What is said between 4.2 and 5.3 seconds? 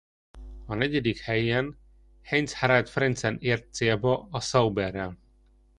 a Sauberrel.